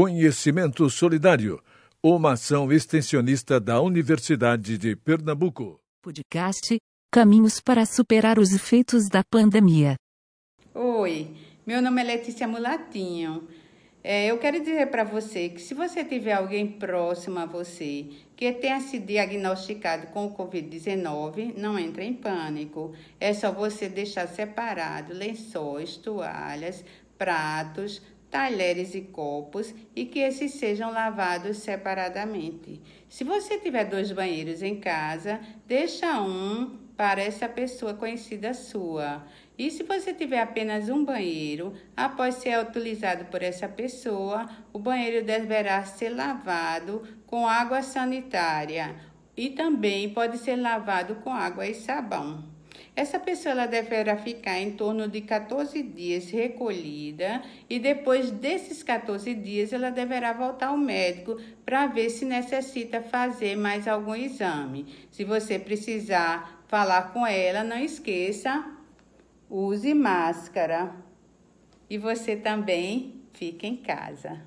[0.00, 1.60] Conhecimento Solidário,
[2.00, 5.80] uma ação extensionista da Universidade de Pernambuco.
[6.00, 6.76] Podcast
[7.10, 9.96] Caminhos para superar os efeitos da pandemia.
[10.72, 11.34] Oi,
[11.66, 13.48] meu nome é Letícia Mulatinho.
[14.04, 18.06] É, eu quero dizer para você que se você tiver alguém próximo a você
[18.36, 22.94] que tenha sido diagnosticado com o Covid-19, não entre em pânico.
[23.18, 26.84] É só você deixar separado lençóis, toalhas,
[27.18, 32.80] pratos, talheres e copos e que esses sejam lavados separadamente.
[33.08, 39.24] Se você tiver dois banheiros em casa, deixa um para essa pessoa conhecida sua.
[39.56, 45.24] E se você tiver apenas um banheiro, após ser utilizado por essa pessoa, o banheiro
[45.24, 48.96] deverá ser lavado com água sanitária
[49.36, 52.57] e também pode ser lavado com água e sabão.
[52.98, 59.36] Essa pessoa ela deverá ficar em torno de 14 dias recolhida e depois desses 14
[59.36, 65.06] dias ela deverá voltar ao médico para ver se necessita fazer mais algum exame.
[65.12, 68.68] Se você precisar falar com ela, não esqueça,
[69.48, 70.92] use máscara.
[71.88, 74.40] E você também fique em casa.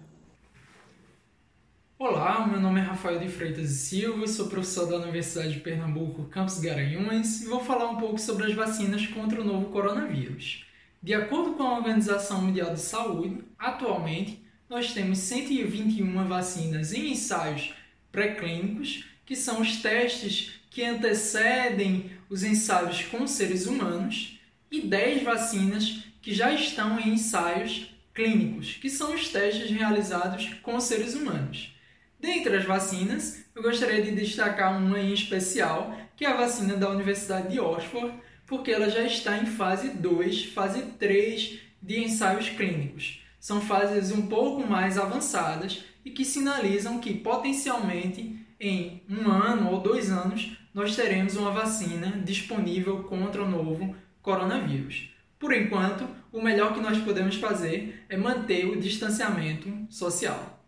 [2.03, 6.23] Olá, meu nome é Rafael de Freitas e Silva, sou professor da Universidade de Pernambuco,
[6.29, 10.65] Campus Garanhuns, e vou falar um pouco sobre as vacinas contra o novo coronavírus.
[10.99, 17.71] De acordo com a Organização Mundial de Saúde, atualmente nós temos 121 vacinas em ensaios
[18.11, 24.39] pré-clínicos, que são os testes que antecedem os ensaios com seres humanos,
[24.71, 30.79] e 10 vacinas que já estão em ensaios clínicos, que são os testes realizados com
[30.79, 31.79] seres humanos.
[32.21, 36.87] Dentre as vacinas, eu gostaria de destacar uma em especial, que é a vacina da
[36.87, 38.13] Universidade de Oxford,
[38.45, 43.23] porque ela já está em fase 2, fase 3 de ensaios clínicos.
[43.39, 49.79] São fases um pouco mais avançadas e que sinalizam que potencialmente em um ano ou
[49.79, 55.09] dois anos nós teremos uma vacina disponível contra o novo coronavírus.
[55.39, 60.60] Por enquanto, o melhor que nós podemos fazer é manter o distanciamento social.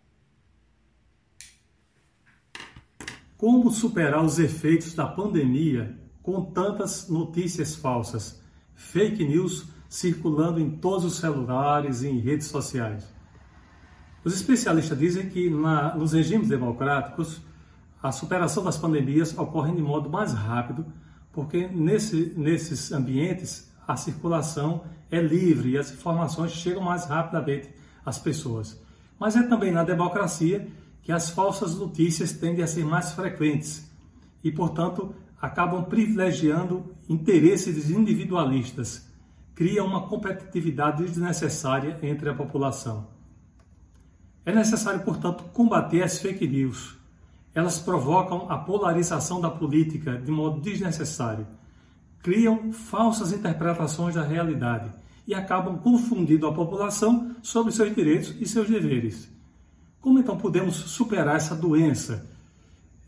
[3.44, 8.42] Como superar os efeitos da pandemia com tantas notícias falsas,
[8.74, 13.06] fake news circulando em todos os celulares e em redes sociais?
[14.24, 17.42] Os especialistas dizem que na, nos regimes democráticos
[18.02, 20.86] a superação das pandemias ocorre de modo mais rápido,
[21.34, 27.70] porque nesse, nesses ambientes a circulação é livre e as informações chegam mais rapidamente
[28.06, 28.82] às pessoas.
[29.20, 30.66] Mas é também na democracia
[31.04, 33.90] que as falsas notícias tendem a ser mais frequentes
[34.44, 39.10] e, portanto, acabam privilegiando interesses individualistas,
[39.54, 43.08] cria uma competitividade desnecessária entre a população.
[44.46, 46.98] É necessário, portanto, combater as fake news.
[47.54, 51.46] Elas provocam a polarização da política de modo desnecessário,
[52.22, 54.90] criam falsas interpretações da realidade
[55.28, 59.30] e acabam confundindo a população sobre seus direitos e seus deveres.
[60.04, 62.28] Como então podemos superar essa doença?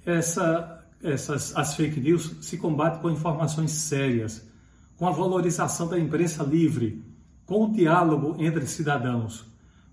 [0.06, 4.48] Essa, essas, as fake news se combatem com informações sérias,
[4.96, 7.04] com a valorização da imprensa livre,
[7.46, 9.46] com o diálogo entre cidadãos,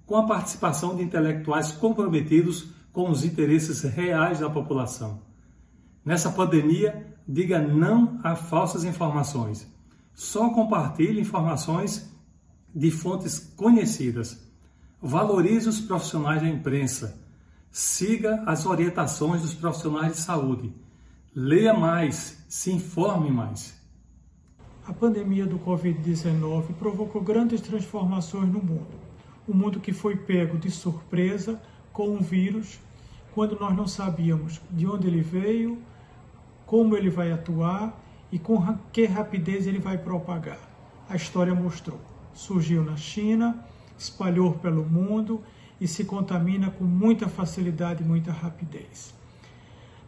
[0.07, 5.23] com a participação de intelectuais comprometidos com os interesses reais da população.
[6.05, 9.67] Nessa pandemia, diga não a falsas informações.
[10.15, 12.09] Só compartilhe informações
[12.73, 14.52] de fontes conhecidas
[15.05, 17.21] Valorize os profissionais da imprensa.
[17.73, 20.73] Siga as orientações dos profissionais de saúde.
[21.35, 23.77] Leia mais, se informe mais.
[24.87, 28.95] A pandemia do Covid-19 provocou grandes transformações no mundo.
[29.49, 31.61] O mundo que foi pego de surpresa
[31.93, 32.79] com um vírus,
[33.35, 35.83] quando nós não sabíamos de onde ele veio,
[36.65, 40.61] como ele vai atuar e com que rapidez ele vai propagar.
[41.09, 42.01] A história mostrou.
[42.33, 43.67] Surgiu na China,
[44.03, 45.41] espalhou pelo mundo
[45.81, 49.15] e se contamina com muita facilidade e muita rapidez.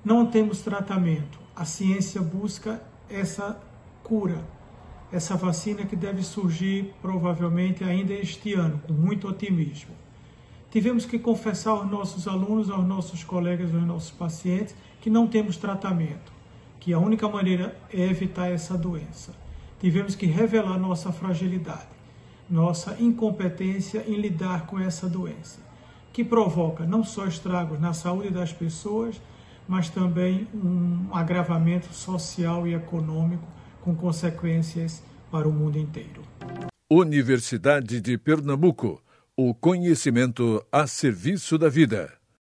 [0.05, 1.39] Não temos tratamento.
[1.55, 3.61] A ciência busca essa
[4.03, 4.45] cura,
[5.13, 9.95] essa vacina que deve surgir provavelmente ainda este ano, com muito otimismo.
[10.71, 15.57] Tivemos que confessar aos nossos alunos, aos nossos colegas, aos nossos pacientes que não temos
[15.57, 16.33] tratamento,
[16.81, 19.33] que a única maneira é evitar essa doença.
[19.81, 21.95] Tivemos que revelar nossa fragilidade
[22.49, 25.59] nossa incompetência em lidar com essa doença,
[26.13, 29.21] que provoca não só estragos na saúde das pessoas,
[29.67, 33.47] mas também um agravamento social e econômico
[33.81, 36.23] com consequências para o mundo inteiro.
[36.91, 39.03] Universidade de Pernambuco,
[39.37, 42.13] O conhecimento a serviço da vida.